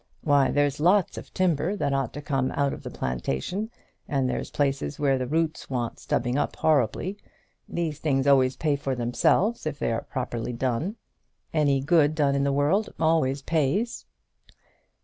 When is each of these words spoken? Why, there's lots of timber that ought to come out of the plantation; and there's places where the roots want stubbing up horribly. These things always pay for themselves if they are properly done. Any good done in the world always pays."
Why, 0.21 0.49
there's 0.49 0.79
lots 0.79 1.15
of 1.19 1.31
timber 1.31 1.75
that 1.75 1.93
ought 1.93 2.11
to 2.13 2.23
come 2.23 2.51
out 2.55 2.73
of 2.73 2.81
the 2.81 2.89
plantation; 2.89 3.69
and 4.07 4.27
there's 4.27 4.49
places 4.49 4.97
where 4.97 5.19
the 5.19 5.27
roots 5.27 5.69
want 5.69 5.99
stubbing 5.99 6.39
up 6.39 6.55
horribly. 6.55 7.19
These 7.69 7.99
things 7.99 8.25
always 8.25 8.55
pay 8.55 8.75
for 8.75 8.95
themselves 8.95 9.67
if 9.67 9.77
they 9.77 9.91
are 9.91 10.01
properly 10.05 10.53
done. 10.53 10.95
Any 11.53 11.81
good 11.81 12.15
done 12.15 12.33
in 12.33 12.43
the 12.43 12.51
world 12.51 12.91
always 12.99 13.43
pays." 13.43 14.07